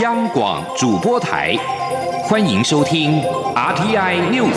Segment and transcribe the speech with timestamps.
[0.00, 1.54] 央广主播台，
[2.24, 3.20] 欢迎收听
[3.54, 4.56] RTI News。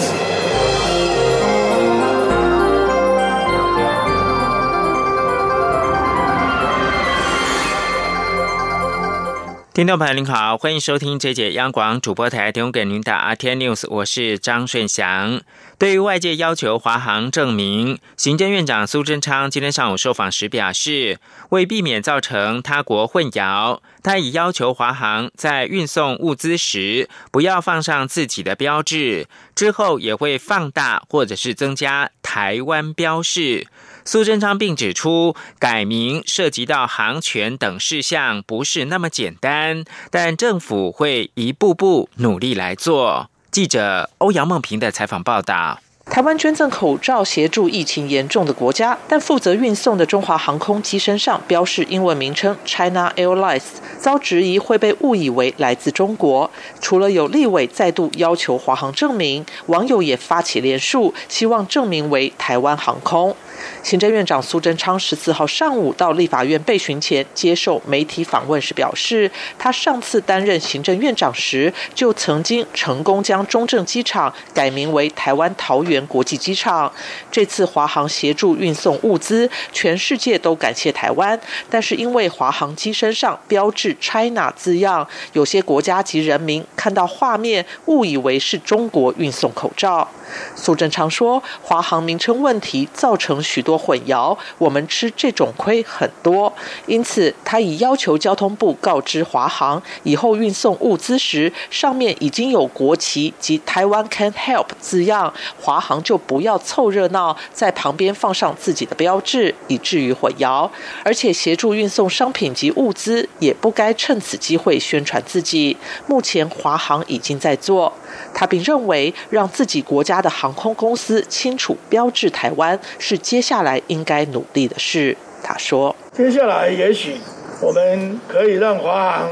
[9.74, 15.42] 听众朋友您好，欢迎收听这节央广主播台提供给您的 RTI News，我是张顺祥。
[15.78, 33.66] 对于外界要求华航证明，行政院长苏贞昌今天上午受访时表示，为避免造成他国混淆，他已要求华航在运送物资时不要放上自己的标志，之后也会放大或者是增加台湾标示。
[34.06, 43.32] 苏贞昌并指出，改名涉及到航权等事项，不是那么简单，但政府会一步步努力来做。
[43.50, 45.80] 记者欧阳梦平的采访报道。
[46.06, 53.64] 台湾捐赠口罩协助疫情严重的国家，但负责运送的中华航空机身上标示英文名称 China Airlines，
[54.00, 56.50] 遭质疑会被误以为来自中国。
[56.80, 63.36] 除了有立委再度要求华航证明，网友也发起连署，希望证明为台湾航空。
[63.84, 76.92] 行政院长苏贞昌十四号上午到立法院备询前接受媒体访问时表示，他上次担任行政院长时，就曾经成功将中正机场改名为台湾桃园国际机场。
[77.32, 81.40] 这次华航协助运送物资，全世界都感谢台湾，
[81.70, 90.10] 但是因为华航机身上标志 China 字样，有些国家及人民看到画面误以为是中国运送口罩。
[90.56, 93.45] 苏贞昌说，华航名称问题造成。
[93.46, 96.52] 许多混淆，我们吃这种亏很多，
[96.88, 110.68] 因此他已要求交通部告知华航，以后运送物资时，上面已经有国旗及台湾 Can Help 字样，华航就不要凑热闹，在旁边放上自己的标志，以至于混淆。
[111.04, 115.78] 而且协助运送商品及物资，也不该趁此机会宣传自己。
[116.08, 117.94] 目前华航已经在做，
[118.34, 123.16] 他并认为让自己国家的航空公司清楚标志台湾是。
[123.36, 127.18] 接下来应该努力的是，他说：“接下来也许
[127.62, 129.30] 我们可以让华航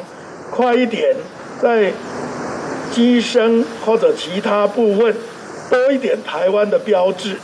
[0.51, 1.15] 快一点，
[1.61, 1.89] 在
[2.91, 5.15] 机身或者其他部分
[5.69, 7.37] 多一点台湾的标志，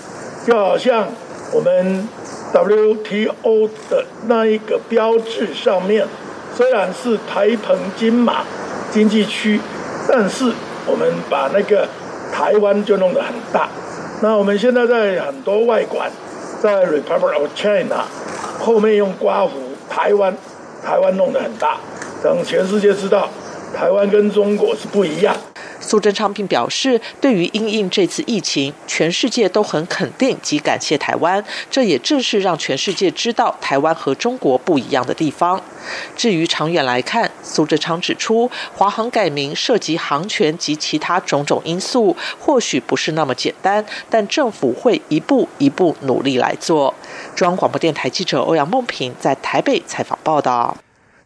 [0.45, 1.07] 就好像
[1.53, 2.05] 我们
[2.53, 6.05] WTO 的那一个标志上面，
[6.57, 8.43] 虽然是台澎金马
[8.91, 9.61] 经济区，
[10.09, 10.51] 但是
[10.85, 11.87] 我们把那个
[12.33, 13.69] 台湾就弄得很大。
[14.21, 16.11] 那我们现在在很多外馆。”
[16.61, 18.03] 在 Republic of China
[18.59, 19.51] 后面用刮胡
[19.89, 20.35] 台湾，
[20.83, 21.77] 台湾弄得很大，
[22.21, 23.29] 等全世界知道
[23.73, 25.33] 台湾跟中国是不一样。
[25.79, 35.61] 苏贞昌并表示，对于因应这次疫情，全世界都很肯定及感谢台湾，这也正是让全世界知道台湾和中国不一样的地方。
[36.15, 46.93] 至于长远来看，苏贞昌指出，华航改名涉及航权及其他种种因素，或许不是那么简单，但政府会一步一步努力来做。
[47.35, 50.77] 中央广播电台记者欧阳梦平在台北采访报道。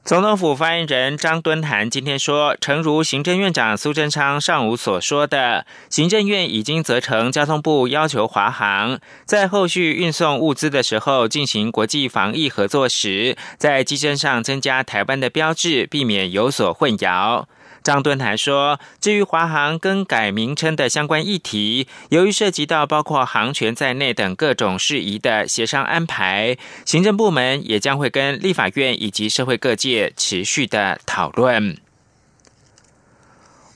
[0.06, 17.46] 总统府发言人张敦涵今天说，诚如行政院长苏贞昌上午所说的，行政院已经责成交通部要求华航在后续运送物资的时候进行国际防疫合作时，在机身上增加台湾的标志，避免有所混淆。
[17.84, 31.78] 张敦台说：“至于华航更改名称的相关议题，由于涉及到包括航权在内等各种事宜的协商安排，行政部门也将会跟立法院以及社会各界持续的讨论。”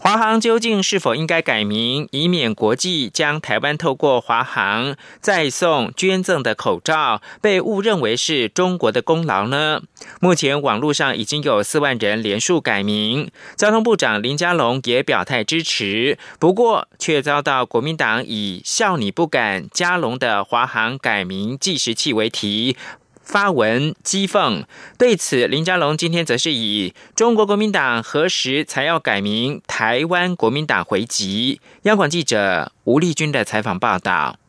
[0.07, 9.81] 华航究竟是否应该改名，以免国际将台湾透过华航再送捐赠的口罩被误认为是中国的功劳呢？
[10.21, 22.77] 目前网络上已经有四万人连署改名，交通部长林佳龙也表态支持，不过却遭到国民党以“笑你不敢”加龙的华航改名计时器为题。
[23.27, 24.63] 发文讥讽，
[24.97, 31.59] 对此林佳龙今天则是以中国国民党何时才要改名台湾国民党回击。
[31.81, 34.39] 央广记者吴丽君的采访报道。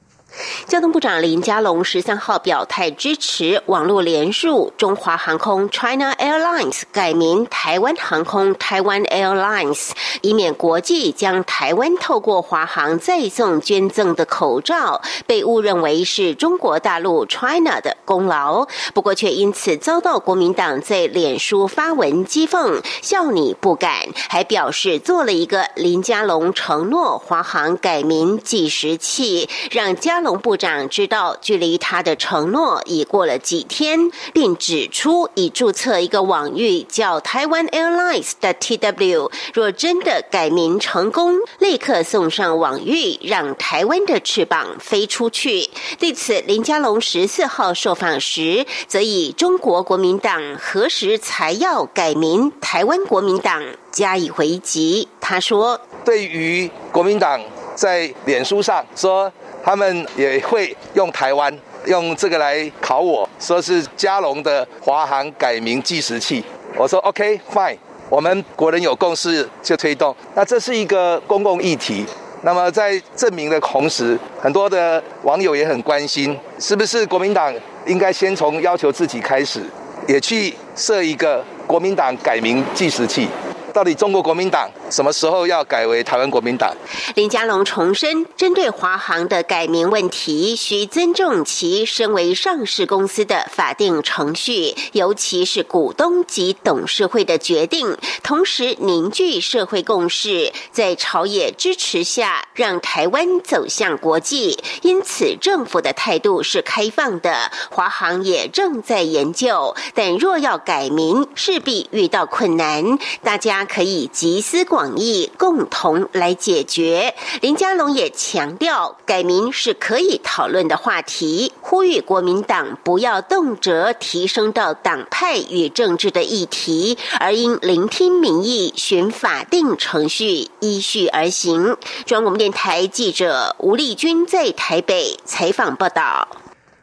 [0.67, 18.67] 交通部长林佳龙十三号表态支持网络连入中华航空 China Airlines 改名台湾航空 Taiwan Airlines，以免国际将台湾透过华航再送捐赠的口罩被误认为是中国大陆 China 的功劳。
[18.93, 30.19] 不过却因此遭到国民党在脸书发文讥讽，笑你不敢，还表示做了一个林佳龙承诺华航改名计时器，让家。
[30.19, 45.71] 佳龙部长知道，距离他的承诺已过了几天，并指出已注册一个网域叫台湾 Airlines 的 TW，若真的改名成功，立刻送上网域，让台湾的翅膀飞出去。
[45.99, 55.09] 对此，林佳龙十四号受访时，则以中国国民党何时才要改名台湾国民党加以回击。
[55.21, 57.41] 他说：“对于国民党。”
[57.79, 59.33] 在脸书上说，
[59.69, 61.55] 他们也会用台湾
[61.85, 66.43] 用这个来考我，说是加龙的华航改名计时器。
[66.75, 67.77] 我说 OK fine，
[68.09, 70.17] 我们国人有共识就推动。
[70.35, 72.07] 那这是一个公共议题。
[72.41, 77.53] 那么在证明的同时，很多的网友也很关心，是不是国民党
[77.85, 79.61] 应该先从要求自己开始，
[80.07, 83.29] 也去设一个国民党改名计时器。
[83.75, 86.75] 到底中国国民党什么时候要改为台湾国民党？
[87.15, 104.59] 林佳龙重申，针对华航的改名问题，需尊重其身为上市公司的法定程序，尤其是股东及董事会的决定，同时凝聚社会共识，在朝野支持下，让台湾走向国际。
[104.83, 109.77] 因此，政府的态度是开放的，华航也正在研究。
[109.95, 113.59] 但若要改名，势必遇到困难，大家。
[113.69, 117.15] 可以集思广益，共同来解决。
[117.41, 131.77] 林佳龙也强调，改名是可以讨论的话题，呼吁国民党不要动辄提升到党派与政治的议题，而应聆听民意，循法定程序依序而行。
[132.07, 136.29] 中央广播电台记者吴丽君在台北采访报道。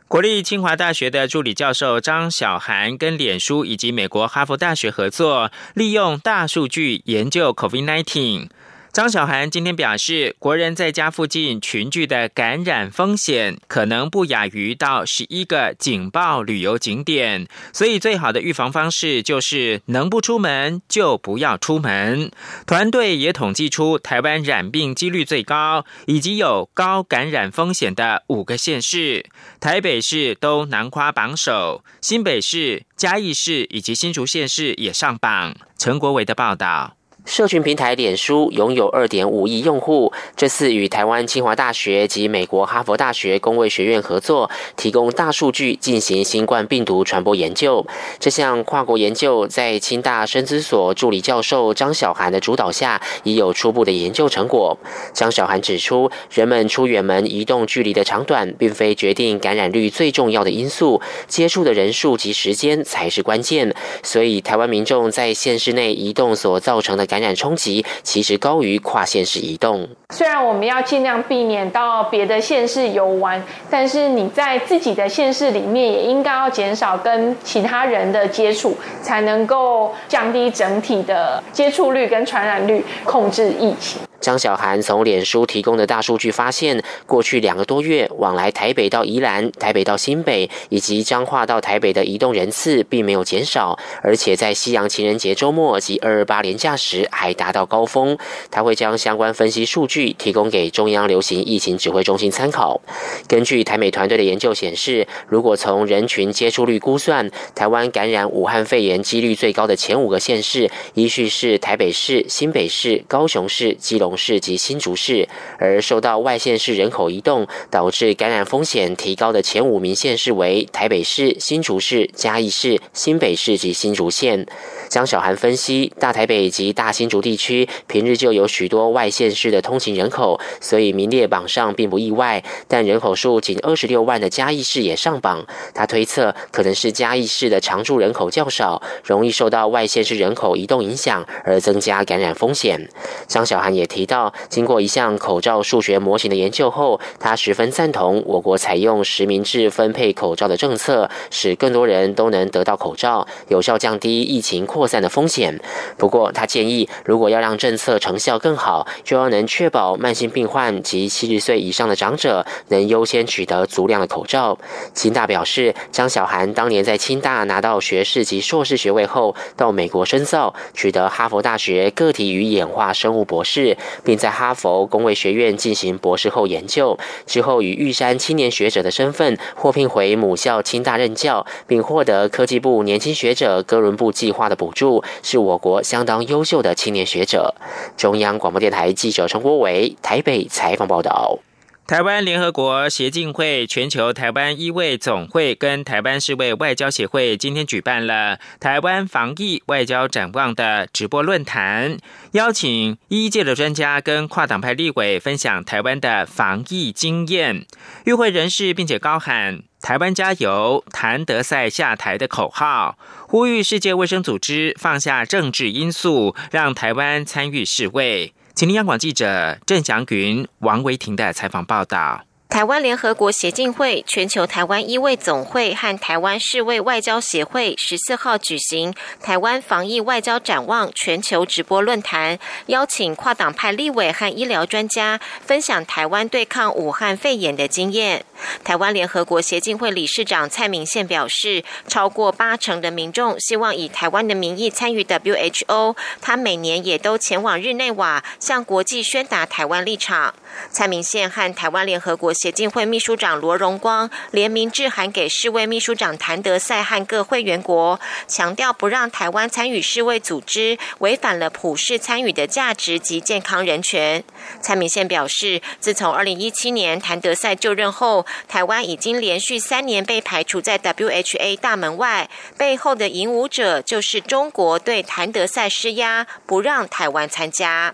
[0.07, 8.49] 国立清华大学的助理教授张小涵跟脸书以及美国哈佛大学合作，利用大数据研究 COVID-19。
[8.95, 22.31] 张小涵今天表示，国人在家附近群聚的感染风险可能不亚于到十一个警报旅游景点，所以最好的预防方式就是能不出门就不要出门。
[22.65, 29.25] 团队也统计出台湾染病几率最高以及有高感染风险的五个县市，
[29.59, 35.53] 台北市都南夸榜首，新北市、嘉义市以及新竹县市也上榜。
[35.77, 36.95] 陈国伟的报道。
[37.25, 47.85] 社群平台脸书拥有二点五亿用户，这次与台湾清华大学及美国哈佛大学工卫学院合作，提供大数据进行新冠病毒传播研究。
[48.19, 54.77] 这项跨国研究在清大生资所助理教授张小涵的主导下，已有初步的研究成果。
[55.11, 63.75] 张小涵指出，人们出远门移动距离的长短，并非决定感染率最重要的因素，接触的人数及时间才是关键。
[64.03, 69.87] 所以，台湾民众在县市内移动所造成的感感染冲击其实高于跨县市移动。
[70.09, 84.01] 虽然我们要尽量避免到别的县市游玩，但是你在自己的县市里面也应该要减少跟其他人的接触，才能够降低整体的接触率跟传染率，控制疫情。
[84.25, 98.17] 张小涵从脸书提供的大数据发现，过去两个多月往来台北到宜兰、台北到新北以及彰化到台北的移动人次并没有减少，而且在西洋情人节周末及二二八连假时还达到高峰。
[98.49, 102.81] 他会将相关分析数据提供给中央流行疫情指挥中心参考。
[103.27, 114.14] 根据台美团队的研究显示，如果从人群接触率估算，台湾感染武汉肺炎几率最高的前五个县市，依序是台北市、新北市、高雄市、基隆。
[114.15, 124.45] 市及新竹市，而受到外县市人口移动导致感染风险提高的前五名县市为台北市、新竹市、嘉义市、新北市及新竹县。
[124.87, 132.43] 张小涵分析，大台北及大新竹地区平日就有许多外县市的通勤人口，所以名列榜上并不意外。
[132.67, 142.87] 但人口数仅二十六万的嘉义市也上榜，他推测可能是嘉义市的常住人口较少，容易受到外县市人口移动影响而增加感染风险。
[143.27, 154.65] 张小涵也提到，经过一项口罩数学模型的研究后，他十分赞同我国采用实名制分配口罩的政策，使更多人都能得到口罩，有效降低疫情。
[154.65, 155.59] 扩散的风险。
[155.97, 164.57] 不过，他建议，如果要让政策成效更好，就要能确保慢性病患及七十岁以上的长者能优先取得足量的口罩。
[164.93, 176.97] 清大表示，张小涵当年在清大拿到学士及硕士学位后，到美国深造，取得哈佛大学个体与演化生物博士，并在哈佛工卫学院进行博士后研究。
[177.27, 184.55] 之后，以玉山青年学者的身份获聘回母校清大任教，并获得科技部年轻学者哥伦布计划的。
[184.55, 187.53] 补助是我国相当优秀的青年学者。
[187.97, 191.39] 中央广播电台记者陈国伟台北采访报道。
[191.87, 201.99] 台湾联合国协进会全球台湾医卫总会跟台湾世卫外交协会今天举办了台湾防疫外交展望的直播论坛，
[202.31, 207.67] 邀请医界的专家跟跨党派立委分享台湾的防疫经验。
[208.05, 218.33] 与会人士并且高喊“台湾加油，谭德赛下台”的口号，呼吁世界卫生组织放下政治因素，让台湾参与世卫。
[218.55, 222.23] 请听央广记者郑祥云、王维婷的采访报道。
[222.47, 238.23] 台湾联合国协进会、全球台湾医卫总会和台湾世卫外交协会十四号举行台湾防疫外交展望全球直播论坛，邀请跨党派立委和医疗专家分享台湾对抗武汉肺炎的经验。
[238.63, 250.33] 台湾联合国协进会理事长蔡明宪表示，超过八成的民众希望以台湾的名义参与 WHO，他每年也都前往日内瓦向国际宣达台湾立场。
[250.71, 264.23] 蔡明宪和台湾联合国协进会秘书长罗荣光联名致函给世卫秘书长谭德赛和各会员国，强调不让台湾参与世卫组织，违反了普世参与的价值及健康人权。
[264.61, 277.93] 蔡明宪表示，自从二零一七年谭德赛就任后，台湾已经连续三年被排除在 WHA 大门外，背后的引武者就是中国对谭德赛施压，不让台湾参加。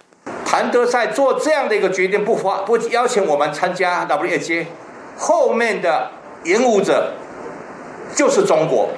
[0.51, 4.65] 谭德赛做这样的一个决定，不发不邀请我们参加 WHO，
[5.17, 6.11] 后面的
[6.43, 7.13] 引武者
[8.13, 8.89] 就是中国。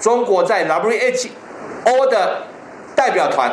[0.00, 2.48] 中国在 WHO 的
[2.96, 3.52] 代表团，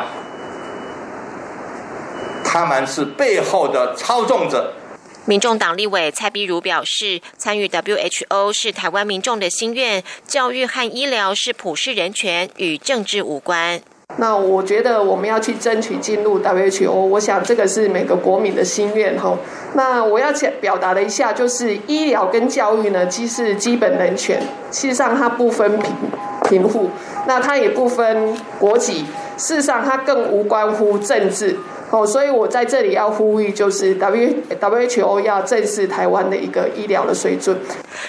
[2.42, 4.72] 他们是背后的操纵者。
[5.24, 13.80] 民众党立委蔡碧如表示，参与 WHO 是台湾民众的心愿，教育和医疗是普世人权，与政治无关。
[14.16, 19.36] 那我觉得我们要去争取进入 WHO，我想这个是每个国民的心愿哈。
[19.74, 24.40] 那我要表达的一下，就是医疗跟教育呢，既是基本人权，
[24.72, 25.92] 事实上它不分贫
[26.48, 26.90] 贫富，
[27.26, 29.04] 那它也不分国籍，
[29.36, 31.56] 事实上它更无关乎政治。
[31.90, 37.58] 哦，所以我在这里要呼吁，就是 W WHO 要正视台湾的一个医疗的水准。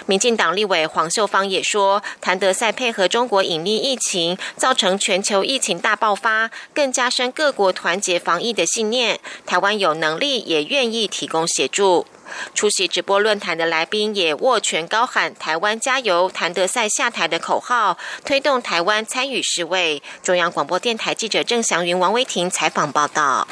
[0.06, 9.20] 民进党立委黄秀芳也说，谭德赛配合中国隐匿疫情，造成全球疫情大爆发，更加深各国团结防疫的信念。
[9.46, 12.06] 台湾有能力，也愿意提供协助。
[12.54, 20.04] 出席直播论坛的来宾也握拳高喊“台湾加油，谭德赛下台”的口号，推动台湾参与世卫。
[20.22, 23.48] 中央广播电台记者郑祥云、王威婷采访报道。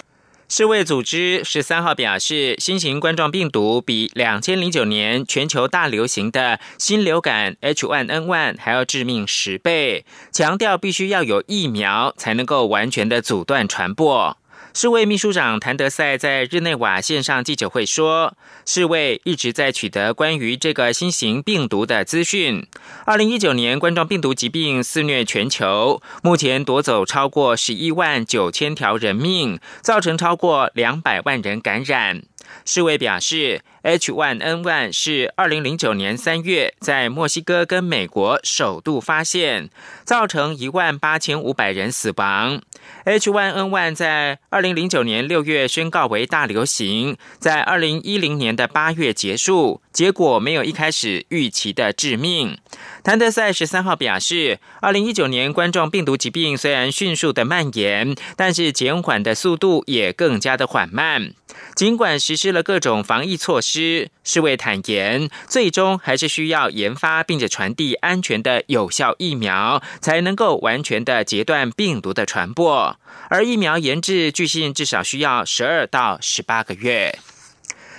[0.49, 14.37] 世卫组织十三号表示，新型冠状病毒比两千零九年全球大流行的新流感 H1N1 还要致命十倍，强调必须要有疫苗才能够完全的阻断传播。
[14.79, 22.63] 世卫秘书长谭德赛在日内瓦线上记者会说，世卫一直在取得关于这个新型病毒的资讯。
[23.03, 32.21] 二零一九年冠状病毒疾病肆虐全球，目前夺走超过十一万九千条人命，造成超过两百万人感染。
[32.65, 39.69] 世卫表示，H1N1 是二零零九年三月在墨西哥跟美国首度发现，
[40.03, 42.61] 造成一万八千五百人死亡。
[43.05, 52.57] H1N1 在二零零九年六月宣告为大流行，在二零一零年的八月结束，结果没有一开始预期的致命。
[53.03, 61.33] 谭德赛十三号表示，二零一九年冠状病毒疾病虽然迅速的蔓延，但是减缓的速度也更加的缓慢。
[61.75, 72.97] 尽管实施了各种防疫措施，世卫坦言，最终还是需要研发并且传递安全的有效疫苗，才能够完全的截断病毒的传播。
[73.29, 77.17] 而疫苗研制据信至少需要十二到十八个月。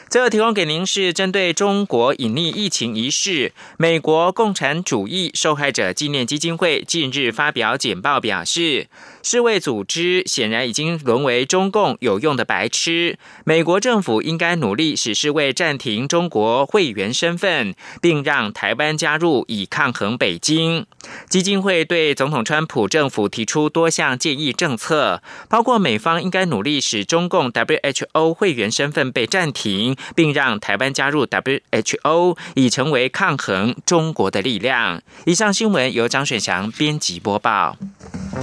[0.09, 8.87] 最后提供给您是针对中国隐匿疫情一事，美国共产主义受害者纪念基金会近日发表简报表示。
[9.31, 13.19] 世卫组织显然已经沦为中共有用的白痴。
[13.45, 20.87] 美国政府应该努力使世卫暂停中国会员身份，并让台湾加入，以抗衡北京。
[21.29, 35.03] 基金会对总统川普政府提出多项建议政策，包括美方应该努力使中共 WHO 会员身份被暂停，并让台湾加入 WHO，以成为抗衡中国的力量。
[35.27, 37.77] 以上新闻由张选祥编辑播报。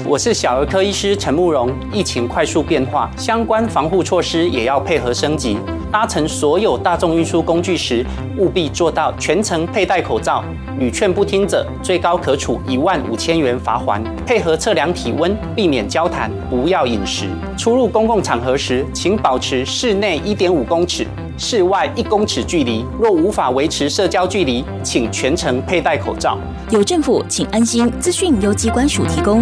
[0.05, 1.73] 我是小儿科医师陈慕容。
[1.93, 5.57] 疫情快速变化，相关防护措施也要配合升级。
[5.89, 8.05] 搭乘所有大众运输工具时，
[8.37, 10.43] 务必做到全程佩戴口罩。
[10.77, 14.03] 屡劝不听者，最高可处一万五千元罚款。
[14.25, 17.27] 配合测量体温，避免交谈，不要饮食。
[17.57, 21.07] 出入公共场合时，请保持室内一点五公尺。
[21.37, 22.85] 室外一公尺距离。
[22.99, 26.37] 若无法维持社交距离，请全程佩戴口罩。
[26.69, 27.89] 有政府，请安心。
[27.97, 29.41] 资讯由机关署提供。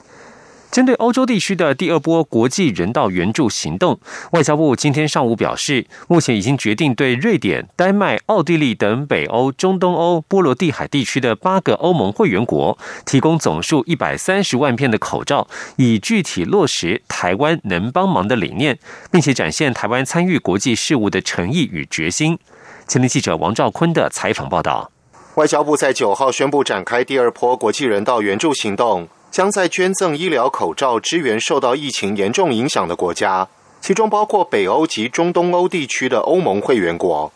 [0.71, 3.99] 针对欧洲地区的第二波国际人道援助行动，
[4.31, 18.79] 外交部今天上午表示，目前已经决定对瑞典、丹麦、奥地利等北欧、中东欧、波罗的海地区的八个欧盟会员国提供总数一百三十万片的口罩，以具体落实台湾能帮忙的理念，
[19.11, 22.39] 并且展现台湾参与国际事务的诚意与决心。
[22.87, 24.89] 前天记者王兆坤的采访报道。
[25.35, 29.09] 外交部在九号宣布展开第二波国际人道援助行动。
[29.31, 33.47] 将在捐赠医疗口罩支援受到疫情严重影响的国家，
[33.79, 37.31] 其中包括北欧及中东欧地区的欧盟会员国。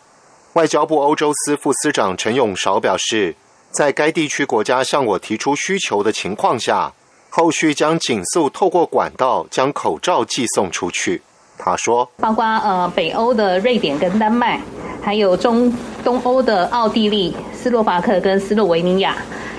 [0.52, 3.34] 外交部欧洲司副司长陈永韶表示，
[3.70, 6.92] 在该地区国家向我提出需求的情况下，
[7.30, 11.22] 后续将紧速透过管道将口罩寄送出去。
[11.58, 14.60] 他说：“包括呃北欧的瑞典跟丹麦，
[15.02, 15.74] 还有中
[16.04, 19.16] 东欧的奥地利、斯洛伐克跟斯洛维尼亚。”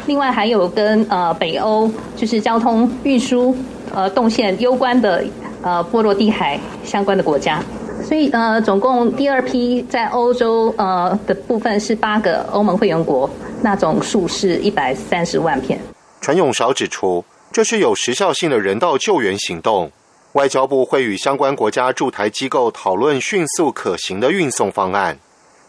[0.08, 3.56] 另外还有跟呃北欧就是交通运输
[3.94, 5.24] 呃动线攸关的
[5.62, 7.62] 呃波罗的海相关的国家，
[8.02, 13.30] 所以呃总共第二批在欧洲呃的部分是八个欧盟会员国，
[13.62, 15.78] 那总数是一百三十万片。
[16.22, 19.92] 陈永韶指出，这是有时效性的人道救援行动，
[20.34, 25.20] 外交部会与相关国家驻台机构讨论迅速可行的运送方案。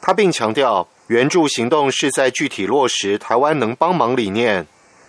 [0.01, 0.87] 他并强调。
[1.09, 4.67] 援助行动是在具体落实台湾能帮忙理念，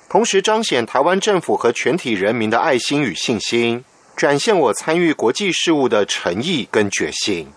[0.09, 3.83] 同时彰显台湾政府和全体人民的爱心与信心，
[4.15, 7.51] 展现我参与国际事务的诚意跟决心。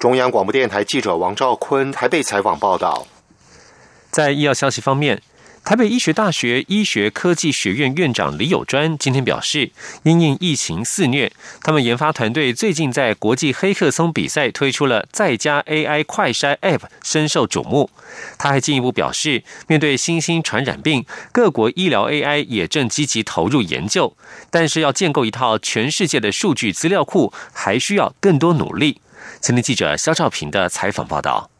[0.00, 3.06] 中央广播电台记者王兆坤台北采访报道。
[4.10, 5.22] 在医药消息方面。
[5.64, 9.70] 台北医学大学医学科技学院院长李友专今天表示，
[10.02, 17.88] 因应疫情肆虐，他们研发团队最近在国际黑客松比赛推出了在家 AI 快筛 App，深受瞩目。
[18.36, 24.14] 他还进一步表示，面对新兴传染病，各国医疗 AI 也正积极投入研究，
[24.50, 29.00] 但是要建构一套全世界的数据资料库，还需要更多努力。
[29.40, 31.50] 前天记者肖兆平的采访报道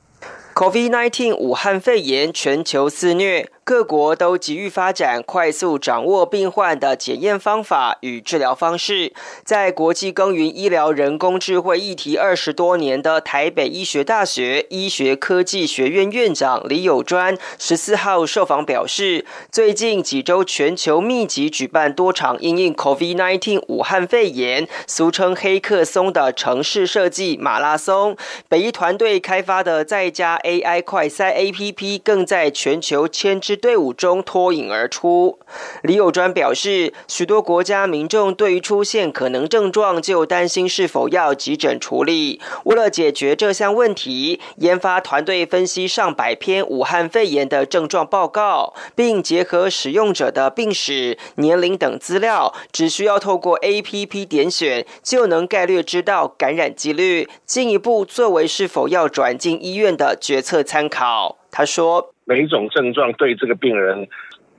[0.54, 3.50] ：COVID-19 武汉肺炎全球肆虐。
[3.64, 9.14] 各国都急于发展快速掌握病患的检验方法与治疗方式。
[9.42, 28.14] 在国际耕耘医疗人工智慧议题二十多年的台北医学大学医学科技学院院长李友专十四号受访表示，最近几周全球密集举办多场应应 COVID-19 武汉肺炎（俗称黑客松）的城市设计马拉松。
[28.46, 33.53] 北医团队开发的在家 AI 快筛 APP 更在全球牵制。
[33.56, 35.38] 队伍中脱颖而出。
[35.82, 42.40] 李友专表示，许多国家民众对于出现可能症状就担心是否要急诊处理。
[42.64, 61.36] 为了解决这项问题，研发团队分析上百篇武汉肺炎的症状报告，并结合使用者的病史、年龄等资料，只需要透过 A P P 点选，就能概略知道感染几率，进一步作为是否要转进医院的决策参考。
[61.50, 62.13] 他说。
[62.24, 64.08] 每一种症状对这个病人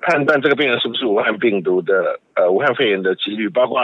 [0.02, 3.82] 判断这个病人是不是武汉病毒的呃武汉肺炎的几率，包括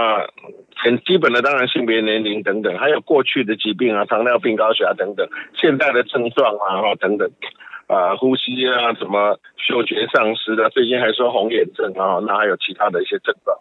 [0.76, 7.28] 很基本的当然性别、年龄等等，还有过去的疾病啊，糖尿病、高血压等等，现在的症状啊哈等等
[7.88, 13.58] 啊，呼吸啊什么嗅觉丧失的，最近还说红眼症啊，那还有其他的一些症状，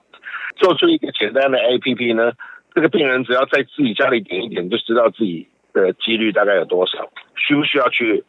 [0.56, 2.32] 做出一个简单的 A P P 呢，
[2.74, 8.22] 这个病人只要在自己家里点一点，就知道自己的几率大概有多少，需不需要去？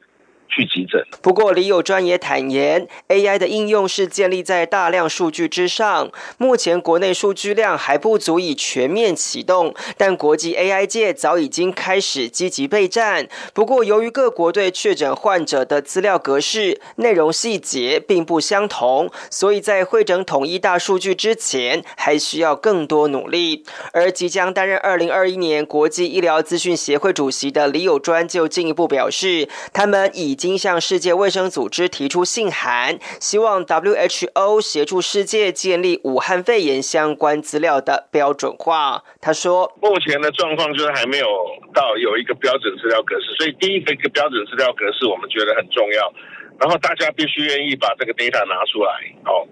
[0.52, 1.02] 去急诊。
[1.22, 13.30] 不过，李友专也坦言，AI 的应用是建立在大量数据之上，目前国内数据量还不足以全面启动，但国际 AI 界早已经开始积极备战。
[13.54, 23.64] 不过，由于各国对确诊患者的资料格式、内容细节并不相同，所以在会诊统一大数据之前，还需要更多努力。
[23.94, 30.36] 而即将担任二零二一年国际医疗资讯协会主席的李友专就进一步表示，他们已。
[30.42, 39.04] 经向世界卫生组织提出信函，希望 WHO 协助世界建立武汉肺炎相关资料的标准化。
[39.22, 41.28] 他说：“目前的状况就是还没有
[41.76, 46.12] 到有一个标准资料格式，所以第一个一个标准资料格式我们觉得很重要。
[46.60, 48.90] 然后大家必须愿意把这个 data 拿出来，
[49.30, 49.46] 哦，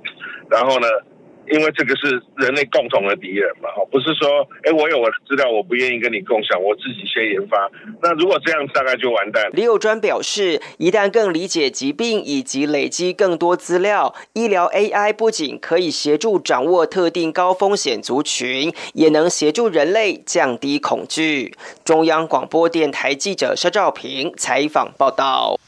[0.49, 0.87] 然后呢，
[1.51, 7.69] 因为这个是人类共同的敌人嘛，哈，不是说，哎，我有我的资料，我不愿意跟你共享，我自己先研发。
[8.01, 9.49] 那如果这样，大概就完蛋。
[9.53, 21.53] 李友专表示，一旦更理解疾病以及累积更多资料，医疗 AI 不仅可以协助掌握特定高风险族群，也能协助人类降低恐惧。
[21.83, 25.59] 中央广播电台记者肖兆平采访报道。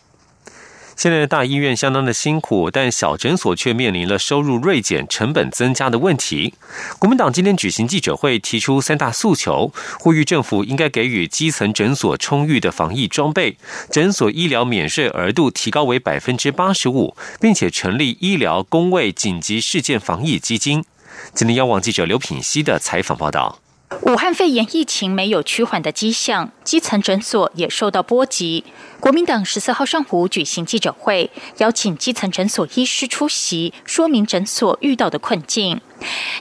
[1.02, 6.54] 现在的大医院相当的辛苦，但小诊所却面临了收入锐减、成本增加的问题。
[7.00, 13.58] 国民党今天举行记者会，提出三大诉求，呼吁政府应该给予基层诊所充裕的防疫装备，
[13.90, 20.86] 诊所医疗免税额度提高为百分之八十五，并且成立医疗公卫紧急事件防疫基金。
[21.34, 23.58] 今天，央网记者刘品熙的采访报道。
[24.00, 28.64] 武汉肺炎疫情没有趋缓的迹象，基层诊所也受到波及。
[29.00, 35.82] 国民党十四号上午举行记者会，邀请基层诊所医师出席，说明诊所遇到的困境。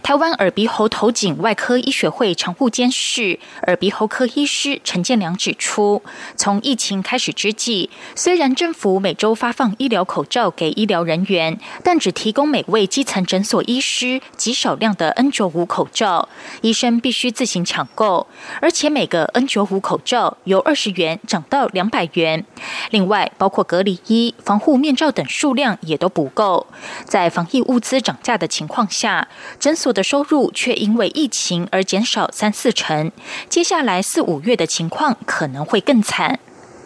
[0.03, 6.03] 台湾耳鼻喉头颈外科医学会常务监事、耳鼻喉科医师陈建良指出，
[6.37, 16.29] 从疫情开始之际，虽然政府每周发放医疗口罩给医疗人员，但只提供每位基层诊所医师极少量的 N95 口罩，
[16.63, 18.27] 医生必须自行抢购，
[18.61, 22.45] 而且每个 N95 口罩由二十元涨到两百元。
[22.91, 26.67] 另外，包括隔离衣、防护面罩等数量也都不够，
[27.05, 29.29] 在防疫物资涨价的情况下。
[29.59, 33.11] 诊所的收入却因为疫情而减少三四成，
[33.49, 36.39] 接下来四五月的情况可能会更惨。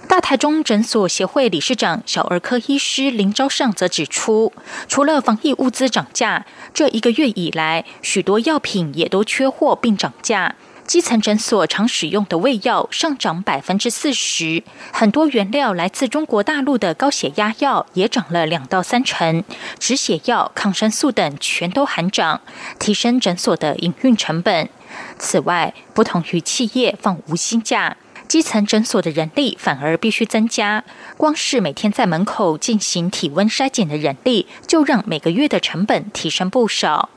[0.06, 4.52] 大台中诊所协会理事长小儿科医师林昭尚则指出，
[4.86, 10.54] 除了防疫物资涨价，这一个月以来，许多药品也都缺货并涨价。
[10.86, 19.42] 基层诊所常使用的胃药上涨百分之四十，很多原料来自中国大陆的高血压药也涨了两到三成，
[19.78, 22.42] 止血药、抗生素等全都含涨，
[22.78, 24.68] 提升诊所的营运成本。
[25.18, 27.96] 此外，不同于企业放无薪假，
[28.28, 30.84] 基层诊所的人力反而必须增加，
[31.16, 37.08] 光是每天在门口进行体温筛检的人力，就让每个月的成本提升不少。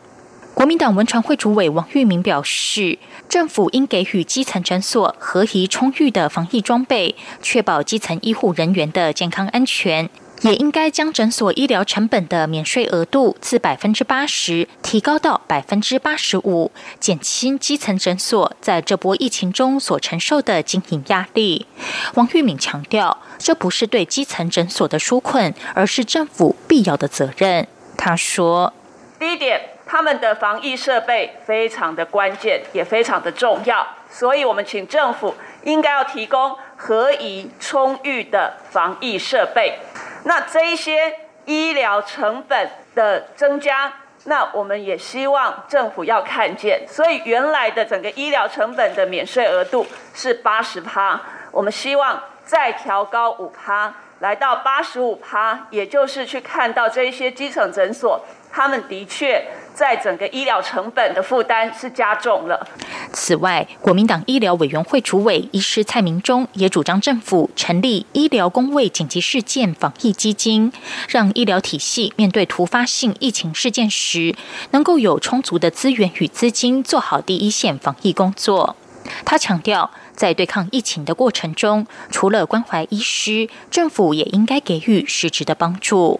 [0.54, 2.98] 国民党文传会主委王玉明表示，
[3.30, 10.10] 政府应给予基层诊所合宜充裕的防疫装备，确保基层医护人员的健康安全。
[10.42, 21.66] 也应该将诊所医疗成本的免税额度自百分之八十提高到百分之八十五，减轻基层诊所在这波疫情中所承受的经营压力。
[22.14, 27.68] 王玉敏强调，这不是对基层诊所的纾困，而是政府必要的责任。
[27.98, 28.72] 他说
[29.20, 39.80] ：“第一点。”他们的防疫设备非常的关键，也非常的重要，所以我们请政府应该要提供合宜充裕的防疫设备。
[40.26, 43.94] 那这一些医疗成本的增加，
[44.26, 46.86] 那我们也希望政府要看见。
[46.86, 51.22] 所以原来的整个医疗成本的免税额度是八十趴，
[51.52, 58.22] 我们希望再调高五趴，来到八十五趴，也就是去看到这一些基层诊所，
[58.52, 59.46] 他们的确。
[59.78, 62.68] 在整个医疗成本的负担是加重了。
[63.14, 70.74] 此外，国民党医疗委员会主委医师蔡明忠也主张政府成立医疗公卫紧急事件防疫基金，
[71.08, 74.34] 让医疗体系面对突发性疫情事件时，
[74.72, 78.76] 能够有充足的资源与资金做好第一线防疫工作。
[79.24, 86.20] 他强调，在对抗疫情的过程中，除了关怀医师，政府也应该给予实质的帮助。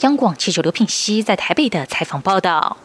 [0.00, 2.76] 央广记者刘品熙在台北的采访报道。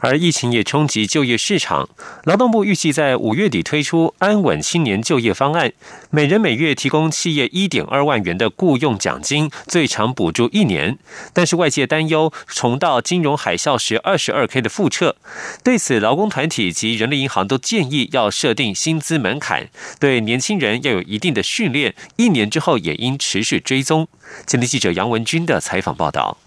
[0.00, 1.88] 而疫情也冲击就业市场，
[2.24, 5.72] 劳动部预计在五月底推出安稳青年就业方案，
[6.10, 10.98] 每人每月提供企业一点二万元的雇佣奖金，最长补助一年。
[11.32, 15.16] 但是外界担忧重蹈金融海啸时二十二 K 的覆辙，
[15.64, 24.06] 对此劳工团体及人力银行都建议要设定薪资门槛，对年轻人要有一定的训练，一年之后也应持续追踪。
[24.46, 26.38] 前天记者杨文军的采访报道。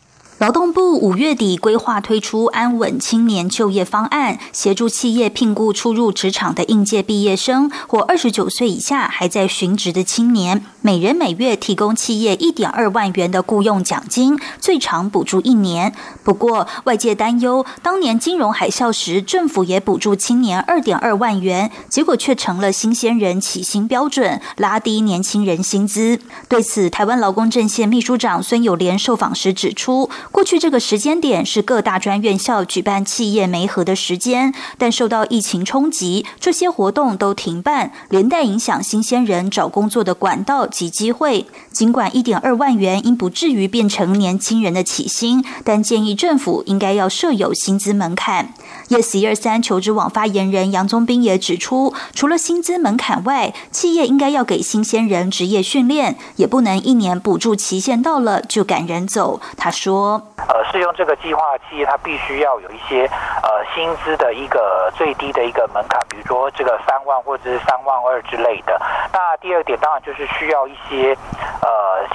[0.42, 15.94] 劳动部五月底规划推出安稳青年就业方案，协助企业聘雇初入职场的应届毕业生或二十九岁以下还在寻职的青年，每人每月提供企业一点二万元的雇佣奖金，最长补助一年。
[16.24, 26.20] 不过，外界担忧，当年金融海啸时，政府也补助青年二点二万元，结果却成了新鲜人起薪标准，拉低年轻人薪资。
[26.50, 30.10] 对此，台湾劳工阵线秘书长孙友莲受访时指出。
[30.32, 41.46] 过去这个时间点是各大专院校举办企业媒合的时间，但受到疫情冲击，这些活动都停办，连带影响新鲜人找工作的管道及机会。
[41.72, 48.54] 尽管一点二万元应不至于变成年轻人的起薪，但建议政府应该要设有薪资门槛。
[48.92, 59.40] Yes 一二三求职网发言人杨宗斌也指出，除了薪资门槛外，企业应该要给新鲜人职业训练，也不能一年补助期限到了就赶人走。
[59.58, 68.78] 他说：“呃，适用这个计划，企业它必须要有一些呃薪资的一个最低的一个门槛，比如说这个三万或者是三万二之类的。
[69.14, 71.18] 那第二点当然就是需要一些
[71.62, 71.70] 呃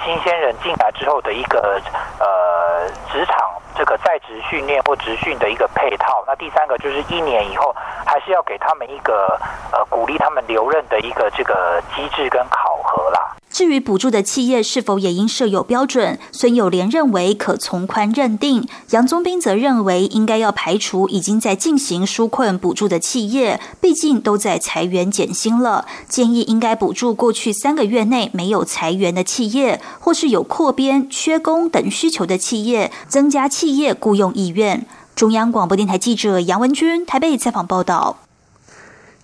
[0.05, 1.81] 新鲜人进来之后的一个
[2.19, 3.35] 呃职场。”
[3.77, 7.73] 这个在职训练或职训的一个配套，那第三个就是一年以后
[8.05, 9.39] 还是要给他们一个
[9.71, 13.36] 呃鼓励他们留任的一个这个机制跟考核啦。
[13.57, 34.85] 至于补助的企业是否也应设有标准，孙友莲认为可从宽认定，杨宗斌则认为应该要排除已经在进行纾困补助的企业，毕竟都在裁员减薪了，建议应该补助过去三个月内没有裁员的企业，或是有扩编、缺工等需求的企业，增加企业雇佣意愿。
[35.15, 38.26] 中央广播电台记者杨文君台北采访报道。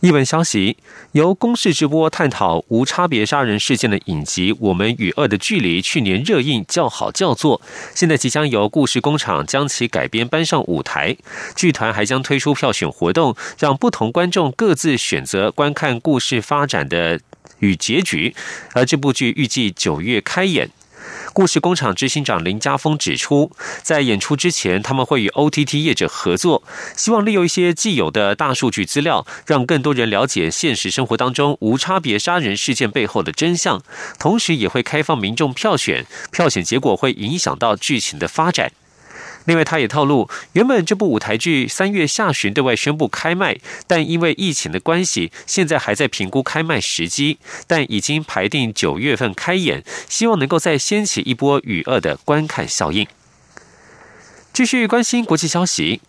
[0.04, 0.76] 译文消息：
[1.14, 7.62] 由公视直播探讨无差别杀人事件的影集《我们与恶的距离》，去年热映叫好叫座，
[7.96, 11.16] 现在即将由故事工厂将其改编搬上舞台。
[11.56, 17.22] 剧团还将推出票选活动，让不同观众各自选择观看故事发展的
[17.60, 18.36] 与结局。
[18.74, 20.70] 而这部剧预计九月开演。
[21.34, 26.64] 故事工厂执行长林家峰指出，在演出之前，他们会与 OTT 业者合作，
[26.96, 33.82] 希望利用一些既有的大数据资料，让更多人了解现实生活当中无差别杀人事件背后的真相。
[34.20, 38.72] 同时，也会开放民众票选，票选结果会影响到剧情的发展。
[39.46, 53.06] 另外，他也透露，原本这部舞台剧三月下旬对外宣布开卖，但因为疫情的关系，现在还在评估开卖时机，但已经排定九月份开演，希望能够再掀起一波雨恶的观看效应。
[54.54, 56.02] 继续关心国际消息。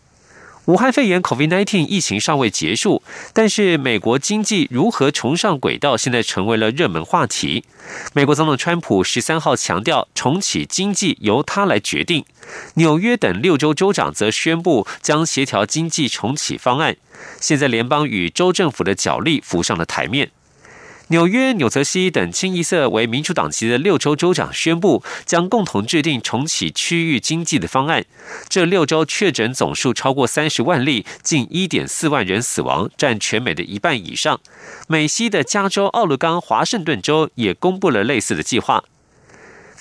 [0.66, 3.02] 武汉肺炎 （COVID-19） 疫情尚未结束，
[3.34, 7.64] 但是美国经济如何重上轨道，现在成为了热门话题。
[8.14, 12.24] 美国总统川普十三号强调，重启经济由他来决定。
[12.76, 16.96] 纽约等六州州长则宣布将协调经济重启方案。
[17.38, 20.30] 现在，联邦与州政府的角力浮上了台面。
[21.08, 28.06] 纽约、纽泽西等清一色为民主党籍的六州州长宣布，将共同制定重启区域经济的方案。
[28.48, 34.40] 这六州确诊总数超过三十万例，近一点四万人死亡，占全美的一半以上。
[34.88, 38.82] 美西的加州、奥勒冈、华盛顿州也公布了类似的计划。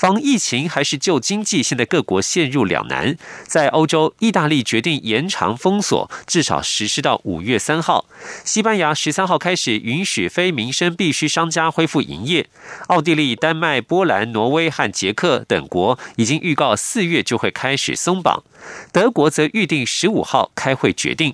[0.03, 1.63] 防疫情还是救经济？
[1.63, 3.15] 现在各国陷入两难。
[3.47, 8.05] 在欧洲，意大利决定延长封锁，至少实施到五月三号。
[8.43, 12.49] 西班牙十三号开始允许非民生必需商家恢复营业。
[12.87, 18.43] 奥地利、丹麦、波兰、挪威和捷克等国已经预告四月就会开始松绑。
[18.91, 21.33] 德国则预定十五号开会决定。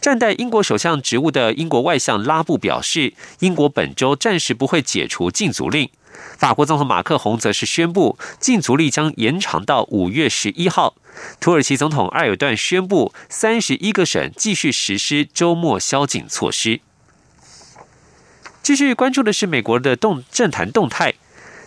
[0.00, 5.90] 暂代英国首相职务的英国外相拉布表示，英国本周暂时不会解除禁足令。
[6.38, 10.94] 法国总统马克宏则是宣布禁足令将延长到五月十一号。
[11.40, 16.80] 土耳其总统埃尔段宣布三十一个省继续实施周末宵禁措施。
[18.62, 21.14] 继续关注的是美国的动政坛动态。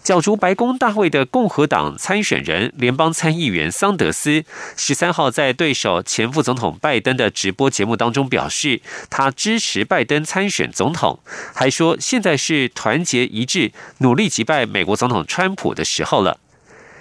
[0.07, 4.45] 角逐白宫大会的共和党参选人、联邦参议员桑德斯，
[4.77, 11.19] 十三号在对手前副总统拜登的直播节目当中表示，他支持拜登参选总统，
[11.53, 16.39] 还说现在是团结一致、努力击败美国总统川普的时候了。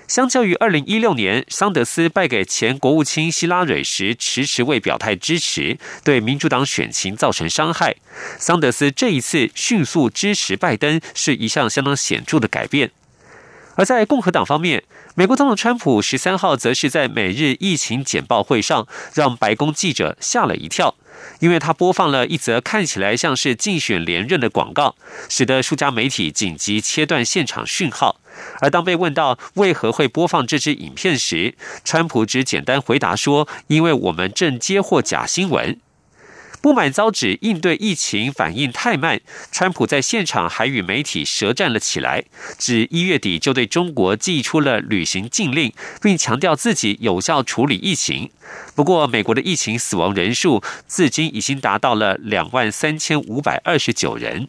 [0.09, 7.97] 相较于二零一六年桑德斯败给前国务卿希拉蕊时，迟迟未表态支持，对民主党选情造成伤害。
[8.39, 12.93] 桑德斯这一次迅速支持拜登，是一项相当显著的改变。
[13.75, 14.85] 而在共和党方面，
[15.17, 20.95] 美国总统川普十三号则是在每日疫情简报会上，让白宫记者吓了一跳。
[21.41, 24.95] 因为他播放了一则看起来像是竞选连任的广告，
[25.29, 28.21] 使得数家媒体紧急切断现场讯号。
[28.61, 35.79] 而当被问到为何会播放这支影片时，川普只简单回答说：“因为我们正接获假新闻。”
[36.63, 39.21] 不满遭指应对疫情反应太慢，
[39.53, 42.25] 川普在现场还与媒体舌战了起来，
[42.59, 45.73] 指一月底就对中国寄出了旅行禁令，
[46.03, 48.31] 并强调自己有效处理疫情。
[48.75, 54.49] 不过，美国的疫情死亡人数至今已经达到了两万三千五百二十九人。